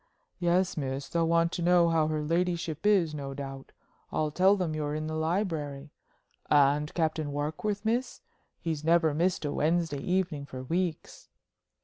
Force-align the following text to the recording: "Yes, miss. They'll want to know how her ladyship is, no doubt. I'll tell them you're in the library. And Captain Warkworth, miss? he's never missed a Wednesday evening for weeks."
"Yes, 0.39 0.77
miss. 0.77 1.07
They'll 1.09 1.27
want 1.27 1.51
to 1.51 1.61
know 1.61 1.89
how 1.89 2.07
her 2.07 2.23
ladyship 2.23 2.87
is, 2.87 3.13
no 3.13 3.35
doubt. 3.35 3.71
I'll 4.11 4.31
tell 4.31 4.55
them 4.55 4.73
you're 4.73 4.95
in 4.95 5.05
the 5.05 5.13
library. 5.13 5.91
And 6.49 6.91
Captain 6.95 7.31
Warkworth, 7.31 7.85
miss? 7.85 8.21
he's 8.59 8.83
never 8.83 9.13
missed 9.13 9.45
a 9.45 9.51
Wednesday 9.51 9.99
evening 10.01 10.47
for 10.47 10.63
weeks." 10.63 11.29